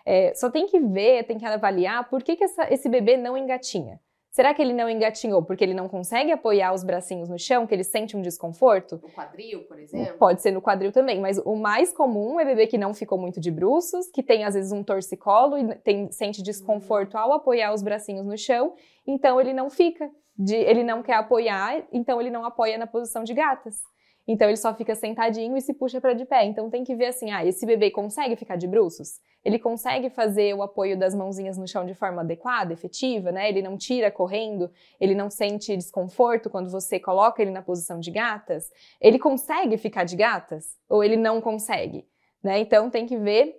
[0.03, 3.37] É, só tem que ver, tem que avaliar por que, que essa, esse bebê não
[3.37, 3.99] engatinha.
[4.33, 7.75] Será que ele não engatinhou porque ele não consegue apoiar os bracinhos no chão, que
[7.75, 8.99] ele sente um desconforto?
[8.99, 10.17] No quadril, por exemplo?
[10.17, 13.39] Pode ser no quadril também, mas o mais comum é bebê que não ficou muito
[13.39, 17.83] de bruços, que tem às vezes um torcicolo e tem, sente desconforto ao apoiar os
[17.83, 18.73] bracinhos no chão,
[19.05, 23.23] então ele não fica, de, ele não quer apoiar, então ele não apoia na posição
[23.23, 23.83] de gatas.
[24.27, 26.45] Então ele só fica sentadinho e se puxa para de pé.
[26.45, 29.19] Então tem que ver assim, ah, esse bebê consegue ficar de bruços?
[29.43, 33.49] Ele consegue fazer o apoio das mãozinhas no chão de forma adequada, efetiva, né?
[33.49, 38.09] Ele não tira correndo, ele não sente desconforto quando você coloca ele na posição de
[38.09, 38.71] gatas.
[39.01, 42.07] Ele consegue ficar de gatas ou ele não consegue,
[42.41, 42.59] né?
[42.59, 43.53] Então tem que ver,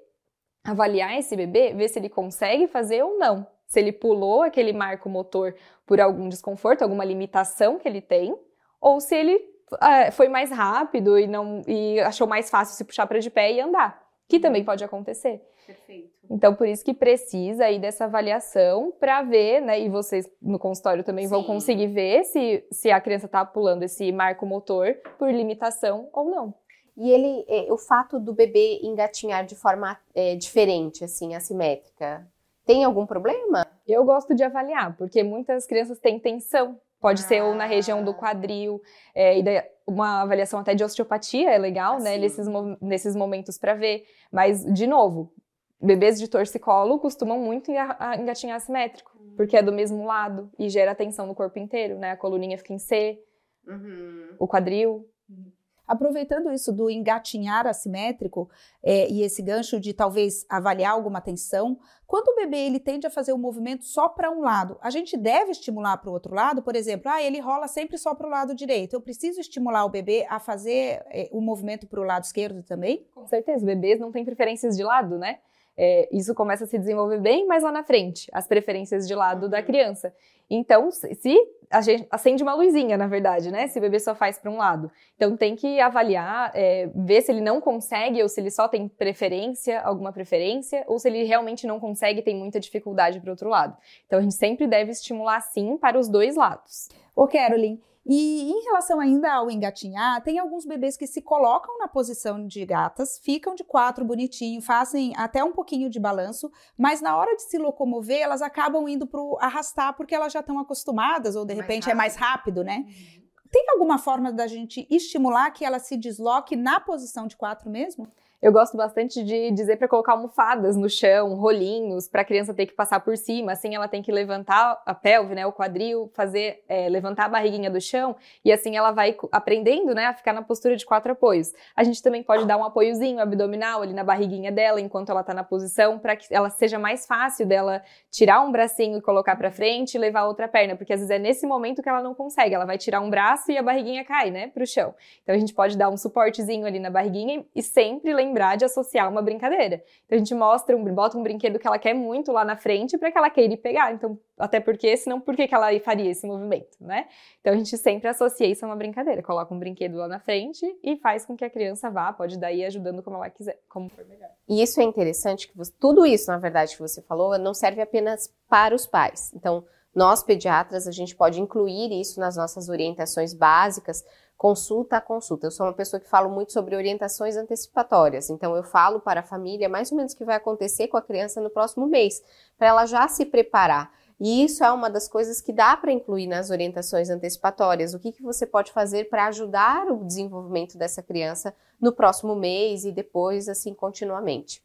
[0.65, 3.47] avaliar esse bebê, ver se ele consegue fazer ou não.
[3.67, 8.35] Se ele pulou aquele marco motor por algum desconforto, alguma limitação que ele tem,
[8.81, 13.07] ou se ele é, foi mais rápido e não e achou mais fácil se puxar
[13.07, 14.67] para de pé e andar, que também uhum.
[14.67, 15.43] pode acontecer.
[15.67, 16.11] Perfeito.
[16.31, 19.81] Então, por isso que precisa aí dessa avaliação para ver, né?
[19.81, 21.31] E vocês no consultório também Sim.
[21.31, 26.25] vão conseguir ver se, se a criança está pulando esse marco motor por limitação ou
[26.31, 26.55] não.
[26.97, 32.27] E ele, é, o fato do bebê engatinhar de forma é, diferente, assim, assimétrica,
[32.65, 33.67] tem algum problema?
[33.87, 37.27] Eu gosto de avaliar, porque muitas crianças têm tensão Pode ah.
[37.27, 38.15] ser ou na região do ah.
[38.15, 38.81] quadril,
[39.15, 42.17] é, e daí uma avaliação até de osteopatia é legal, né?
[42.17, 42.47] Nesses,
[42.81, 44.07] nesses momentos para ver.
[44.33, 45.31] Mas, de novo,
[45.79, 47.71] bebês de torcicolo costumam muito
[48.19, 49.35] engatinhar assimétrico, uhum.
[49.37, 52.13] porque é do mesmo lado e gera tensão no corpo inteiro, né?
[52.13, 53.21] A coluninha fica em C,
[53.69, 54.37] uhum.
[54.39, 55.07] o quadril.
[55.29, 55.53] Uhum.
[55.87, 58.49] Aproveitando isso do engatinhar assimétrico
[58.83, 63.11] é, e esse gancho de talvez avaliar alguma tensão, quando o bebê ele tende a
[63.11, 66.35] fazer o um movimento só para um lado, a gente deve estimular para o outro
[66.35, 68.95] lado, por exemplo, ah, ele rola sempre só para o lado direito.
[68.95, 73.07] Eu preciso estimular o bebê a fazer é, o movimento para o lado esquerdo também?
[73.15, 75.39] Com certeza, bebês não têm preferências de lado, né?
[75.77, 79.49] É, isso começa a se desenvolver bem mais lá na frente, as preferências de lado
[79.49, 79.65] da uhum.
[79.65, 80.13] criança.
[80.49, 81.37] Então, se
[81.71, 83.67] a gente acende uma luzinha, na verdade, né?
[83.67, 84.91] Se o bebê só faz para um lado.
[85.17, 88.87] Então, tem que avaliar, é, ver se ele não consegue ou se ele só tem
[88.87, 93.31] preferência, alguma preferência, ou se ele realmente não consegue e tem muita dificuldade para o
[93.31, 93.77] outro lado.
[94.07, 96.89] Então, a gente sempre deve estimular, sim, para os dois lados.
[97.17, 101.89] Ô, Caroline, e em relação ainda ao engatinhar, tem alguns bebês que se colocam na
[101.89, 107.17] posição de gatas, ficam de quatro bonitinho, fazem até um pouquinho de balanço, mas na
[107.17, 111.47] hora de se locomover, elas acabam indo para arrastar porque elas já estão acostumadas, ou
[111.47, 111.93] de mais repente rápido.
[111.93, 112.85] é mais rápido, né?
[112.87, 113.25] Uhum.
[113.51, 118.09] Tem alguma forma da gente estimular que ela se desloque na posição de quatro mesmo?
[118.45, 122.67] Eu gosto bastante de dizer para colocar almofadas no chão, rolinhos, para a criança ter
[122.67, 123.53] que passar por cima.
[123.53, 127.71] Assim, ela tem que levantar a pelve, né, o quadril, fazer é, levantar a barriguinha
[127.71, 131.55] do chão e assim ela vai aprendendo, né, a ficar na postura de quatro apoios.
[131.75, 135.33] A gente também pode dar um apoiozinho abdominal ali na barriguinha dela enquanto ela está
[135.33, 139.51] na posição, para que ela seja mais fácil dela tirar um bracinho e colocar para
[139.51, 142.15] frente e levar a outra perna, porque às vezes é nesse momento que ela não
[142.15, 142.55] consegue.
[142.55, 144.95] Ela vai tirar um braço e a barriguinha cai, né, para o chão.
[145.23, 148.65] Então a gente pode dar um suportezinho ali na barriguinha e sempre lembrar lembrar de
[148.65, 149.83] associar uma brincadeira.
[150.05, 152.99] Então a gente mostra, um, bota um brinquedo que ela quer muito lá na frente
[152.99, 153.93] para que ela queira ir pegar.
[153.93, 157.07] Então, até porque, senão, por que, que ela faria esse movimento, né?
[157.41, 159.23] Então a gente sempre associa isso a uma brincadeira.
[159.23, 162.65] Coloca um brinquedo lá na frente e faz com que a criança vá, pode daí
[162.65, 164.31] ajudando como ela quiser, como for melhor.
[164.49, 167.81] E isso é interessante, que você, tudo isso, na verdade, que você falou, não serve
[167.81, 169.33] apenas para os pais.
[169.35, 174.05] Então, nós, pediatras, a gente pode incluir isso nas nossas orientações básicas,
[174.37, 175.47] consulta a consulta.
[175.47, 179.25] Eu sou uma pessoa que falo muito sobre orientações antecipatórias, então eu falo para a
[179.25, 182.23] família mais ou menos o que vai acontecer com a criança no próximo mês,
[182.59, 183.93] para ela já se preparar.
[184.21, 187.95] E isso é uma das coisas que dá para incluir nas orientações antecipatórias.
[187.95, 192.85] O que, que você pode fazer para ajudar o desenvolvimento dessa criança no próximo mês
[192.85, 194.64] e depois, assim, continuamente.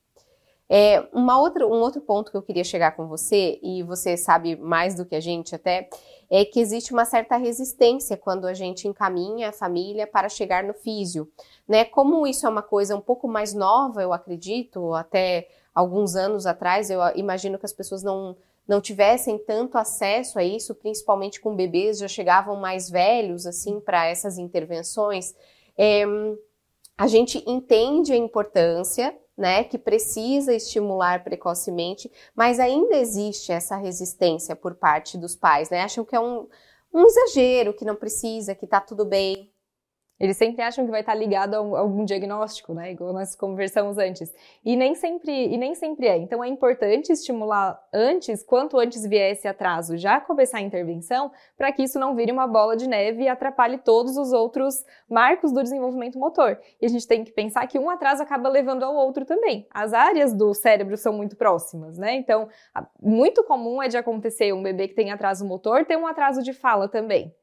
[0.70, 4.56] É, uma outra, um outro ponto que eu queria chegar com você, e você sabe
[4.56, 5.90] mais do que a gente até,
[6.30, 10.76] é que existe uma certa resistência quando a gente encaminha a família para chegar no
[10.76, 11.28] físio.
[11.68, 11.84] Né?
[11.86, 16.92] Como isso é uma coisa um pouco mais nova, eu acredito, até alguns anos atrás,
[16.92, 21.98] eu imagino que as pessoas não, não tivessem tanto acesso a isso, principalmente com bebês,
[21.98, 25.34] já chegavam mais velhos, assim, para essas intervenções.
[25.76, 26.04] É,
[27.00, 34.54] a gente entende a importância né, que precisa estimular precocemente, mas ainda existe essa resistência
[34.54, 35.82] por parte dos pais, né?
[35.82, 36.46] Acham que é um,
[36.94, 39.50] um exagero, que não precisa, que tá tudo bem.
[40.20, 42.92] Eles sempre acham que vai estar ligado a algum diagnóstico, né?
[42.92, 44.34] Igual nós conversamos antes.
[44.66, 46.18] E nem sempre, e nem sempre é.
[46.18, 51.72] Então é importante estimular antes, quanto antes vier esse atraso, já começar a intervenção, para
[51.72, 55.64] que isso não vire uma bola de neve e atrapalhe todos os outros marcos do
[55.64, 56.60] desenvolvimento motor.
[56.82, 59.66] E a gente tem que pensar que um atraso acaba levando ao outro também.
[59.72, 62.16] As áreas do cérebro são muito próximas, né?
[62.16, 62.50] Então,
[63.02, 66.52] muito comum é de acontecer um bebê que tem atraso motor ter um atraso de
[66.52, 67.34] fala também.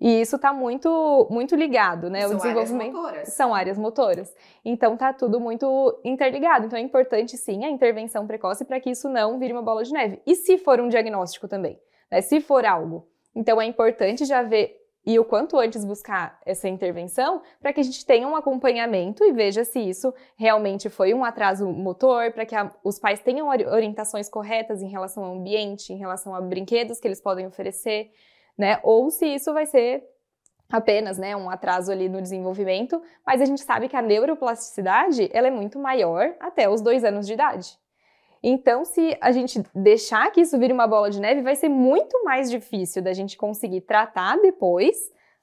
[0.00, 2.20] E isso está muito, muito ligado, né?
[2.22, 3.28] São o desenvolvimento áreas motoras.
[3.32, 4.36] são áreas motoras.
[4.64, 6.66] Então tá tudo muito interligado.
[6.66, 9.92] Então é importante sim a intervenção precoce para que isso não vire uma bola de
[9.92, 10.22] neve.
[10.24, 11.80] E se for um diagnóstico também,
[12.10, 12.20] né?
[12.20, 17.40] Se for algo, então é importante já ver e o quanto antes buscar essa intervenção
[17.62, 21.66] para que a gente tenha um acompanhamento e veja se isso realmente foi um atraso
[21.66, 26.34] motor, para que a, os pais tenham orientações corretas em relação ao ambiente, em relação
[26.34, 28.10] a brinquedos que eles podem oferecer
[28.58, 28.80] né?
[28.82, 30.04] Ou se isso vai ser
[30.70, 35.46] apenas, né, um atraso ali no desenvolvimento, mas a gente sabe que a neuroplasticidade, ela
[35.46, 37.78] é muito maior até os dois anos de idade.
[38.42, 42.22] Então, se a gente deixar que isso vire uma bola de neve, vai ser muito
[42.22, 44.96] mais difícil da gente conseguir tratar depois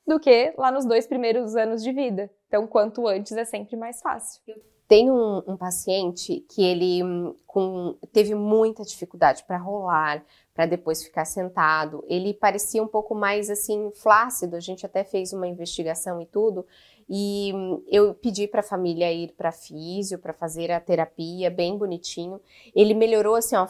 [0.07, 2.31] do que lá nos dois primeiros anos de vida.
[2.47, 4.41] Então, quanto antes é sempre mais fácil.
[4.87, 7.01] Tem um, um paciente que ele
[7.47, 12.03] com, teve muita dificuldade para rolar, para depois ficar sentado.
[12.07, 14.55] Ele parecia um pouco mais assim flácido.
[14.55, 16.65] A gente até fez uma investigação e tudo.
[17.09, 21.77] E hum, eu pedi para a família ir para físio para fazer a terapia, bem
[21.77, 22.39] bonitinho.
[22.75, 23.67] Ele melhorou assim, ó,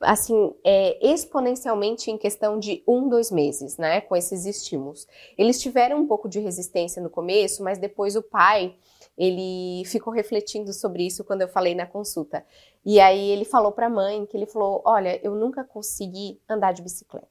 [0.00, 5.06] assim, é, exponencialmente em questão de um, dois meses, né, com esses estímulos.
[5.36, 8.74] Eles tiveram um pouco de resistência no começo, mas depois o pai
[9.20, 12.42] ele ficou refletindo sobre isso quando eu falei na consulta.
[12.84, 16.72] E aí ele falou para a mãe que ele falou: "Olha, eu nunca consegui andar
[16.72, 17.28] de bicicleta.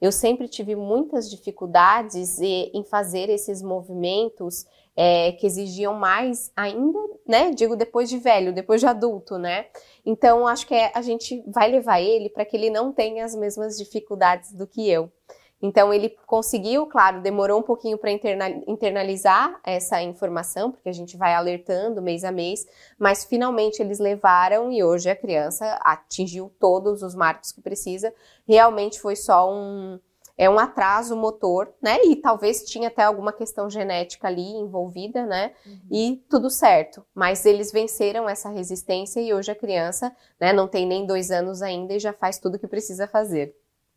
[0.00, 4.64] Eu sempre tive muitas dificuldades em fazer esses movimentos
[4.96, 7.50] é, que exigiam mais ainda, né?
[7.50, 9.66] Digo depois de velho, depois de adulto, né?
[10.04, 13.34] Então acho que é, a gente vai levar ele para que ele não tenha as
[13.34, 15.10] mesmas dificuldades do que eu.
[15.62, 21.34] Então ele conseguiu, claro, demorou um pouquinho para internalizar essa informação, porque a gente vai
[21.34, 22.66] alertando mês a mês,
[22.98, 28.14] mas finalmente eles levaram e hoje a criança atingiu todos os marcos que precisa.
[28.46, 29.98] Realmente foi só um
[30.40, 31.98] é um atraso motor, né?
[32.02, 35.52] E talvez tinha até alguma questão genética ali envolvida, né?
[35.66, 35.80] Uhum.
[35.92, 37.04] E tudo certo.
[37.14, 41.60] Mas eles venceram essa resistência e hoje a criança, né, não tem nem dois anos
[41.60, 43.54] ainda e já faz tudo o que precisa fazer.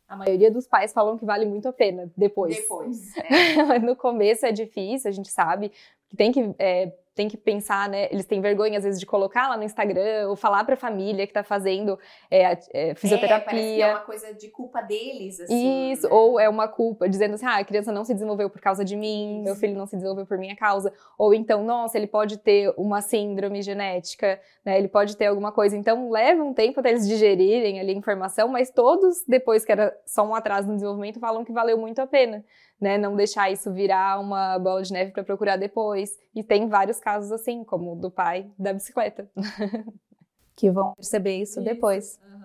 [0.08, 2.56] A maioria dos pais falam que vale muito a pena depois.
[2.56, 3.14] Depois.
[3.16, 3.78] É.
[3.78, 5.72] no começo é difícil, a gente sabe
[6.08, 8.08] que tem que é, tem que pensar, né?
[8.10, 11.26] Eles têm vergonha, às vezes, de colocar lá no Instagram ou falar para a família
[11.26, 11.98] que está fazendo
[12.30, 13.86] é, é, fisioterapia.
[13.86, 15.92] É, é uma coisa de culpa deles, assim.
[15.92, 16.12] Isso, né?
[16.12, 18.96] ou é uma culpa, dizendo assim, ah, a criança não se desenvolveu por causa de
[18.96, 19.44] mim, Isso.
[19.44, 20.92] meu filho não se desenvolveu por minha causa.
[21.16, 24.76] Ou então, nossa, ele pode ter uma síndrome genética, né?
[24.76, 25.76] Ele pode ter alguma coisa.
[25.76, 29.96] Então, leva um tempo até eles digerirem ali a informação, mas todos, depois que era
[30.04, 32.44] só um atraso no desenvolvimento, falam que valeu muito a pena
[32.84, 32.98] né?
[32.98, 36.18] Não deixar isso virar uma bola de neve para procurar depois.
[36.34, 39.28] E tem vários casos assim, como o do pai da bicicleta.
[40.54, 41.62] que vão perceber isso, isso.
[41.62, 42.20] depois.
[42.22, 42.42] Uhum.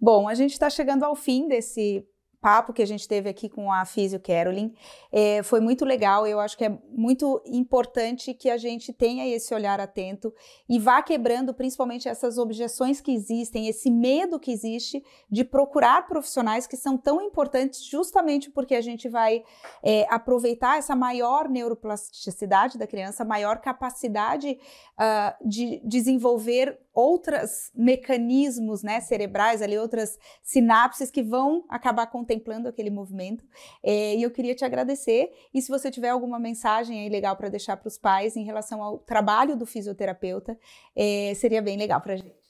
[0.00, 2.06] Bom, a gente está chegando ao fim desse
[2.42, 4.72] papo que a gente teve aqui com a Físio Carolyn.
[5.12, 9.54] É, foi muito legal, eu acho que é muito importante que a gente tenha esse
[9.54, 10.34] olhar atento
[10.68, 16.66] e vá quebrando principalmente essas objeções que existem, esse medo que existe de procurar profissionais
[16.66, 19.44] que são tão importantes justamente porque a gente vai
[19.80, 24.58] é, aproveitar essa maior neuroplasticidade da criança, maior capacidade
[24.98, 32.90] uh, de desenvolver outros mecanismos né, cerebrais, ali, outras sinapses que vão acabar contemplando aquele
[32.90, 33.44] movimento.
[33.82, 35.32] É, e eu queria te agradecer.
[35.52, 38.82] E se você tiver alguma mensagem aí legal para deixar para os pais em relação
[38.82, 40.58] ao trabalho do fisioterapeuta,
[40.96, 42.41] é, seria bem legal para a gente.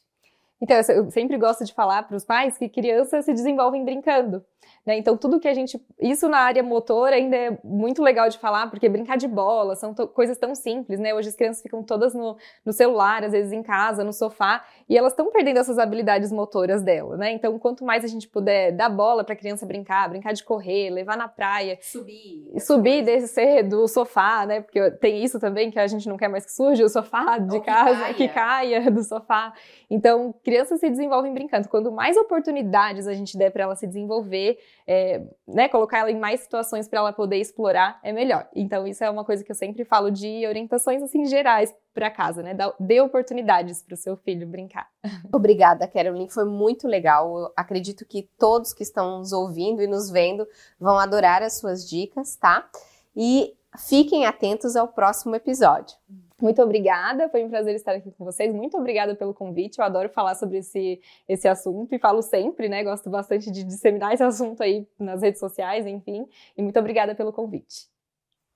[0.62, 4.44] Então, eu sempre gosto de falar para os pais que crianças se desenvolvem brincando.
[4.86, 4.96] Né?
[4.96, 5.80] Então, tudo que a gente.
[6.00, 9.94] Isso na área motor ainda é muito legal de falar, porque brincar de bola são
[9.94, 11.14] coisas tão simples, né?
[11.14, 14.98] Hoje as crianças ficam todas no, no celular, às vezes em casa, no sofá, e
[14.98, 17.32] elas estão perdendo essas habilidades motoras dela, né?
[17.32, 20.90] Então, quanto mais a gente puder dar bola para a criança brincar, brincar de correr,
[20.90, 21.78] levar na praia.
[21.80, 22.52] Subir.
[22.60, 24.60] Subir, descer do sofá, né?
[24.62, 27.56] Porque tem isso também que a gente não quer mais que surja, o sofá de
[27.56, 28.78] Ou casa, que caia.
[28.78, 29.52] que caia do sofá.
[29.88, 31.66] Então, crianças se desenvolvem brincando.
[31.66, 36.18] Quanto mais oportunidades a gente der para ela se desenvolver, é, né, colocar ela em
[36.18, 38.46] mais situações para ela poder explorar, é melhor.
[38.54, 42.42] Então, isso é uma coisa que eu sempre falo de orientações assim gerais para casa,
[42.42, 42.54] né?
[42.78, 44.88] Dê oportunidades para o seu filho brincar.
[45.32, 46.28] Obrigada, Carolyn.
[46.28, 47.38] Foi muito legal.
[47.38, 50.46] Eu acredito que todos que estão nos ouvindo e nos vendo
[50.78, 52.68] vão adorar as suas dicas, tá?
[53.16, 55.96] E fiquem atentos ao próximo episódio.
[56.42, 58.52] Muito obrigada, foi um prazer estar aqui com vocês.
[58.52, 59.78] Muito obrigada pelo convite.
[59.78, 62.82] Eu adoro falar sobre esse, esse assunto e falo sempre, né?
[62.82, 66.26] Gosto bastante de disseminar esse assunto aí nas redes sociais, enfim.
[66.56, 67.86] E muito obrigada pelo convite.